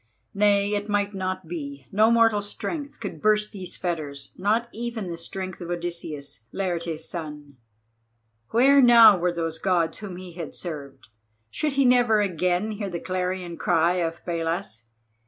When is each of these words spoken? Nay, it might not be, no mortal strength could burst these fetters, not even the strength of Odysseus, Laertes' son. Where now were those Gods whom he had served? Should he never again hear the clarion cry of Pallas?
Nay, 0.33 0.73
it 0.73 0.89
might 0.89 1.13
not 1.13 1.47
be, 1.47 1.85
no 1.91 2.09
mortal 2.09 2.41
strength 2.41 2.99
could 2.99 3.21
burst 3.21 3.51
these 3.51 3.75
fetters, 3.75 4.31
not 4.35 4.67
even 4.71 5.05
the 5.05 5.15
strength 5.15 5.61
of 5.61 5.69
Odysseus, 5.69 6.39
Laertes' 6.51 7.07
son. 7.07 7.57
Where 8.49 8.81
now 8.81 9.15
were 9.19 9.31
those 9.31 9.59
Gods 9.59 9.99
whom 9.99 10.15
he 10.17 10.33
had 10.33 10.55
served? 10.55 11.09
Should 11.51 11.73
he 11.73 11.85
never 11.85 12.19
again 12.19 12.71
hear 12.71 12.89
the 12.89 12.99
clarion 12.99 13.57
cry 13.57 13.97
of 13.97 14.25
Pallas? 14.25 14.85